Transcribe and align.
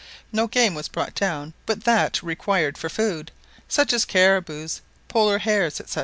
No 0.31 0.47
game 0.47 0.73
was 0.73 0.87
brought 0.87 1.13
down 1.13 1.53
but 1.67 1.83
that 1.83 2.23
required 2.23 2.75
for 2.75 2.89
food, 2.89 3.29
such 3.67 3.93
as 3.93 4.03
caribous, 4.03 4.81
Polar 5.07 5.37
hares, 5.37 5.79
&c. 5.85 5.99